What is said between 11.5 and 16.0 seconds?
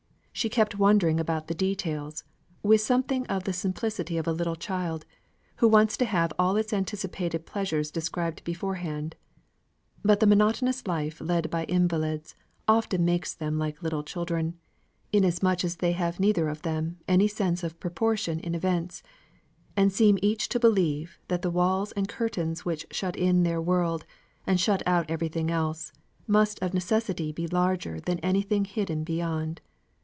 by invalids often makes them like children, inasmuch as they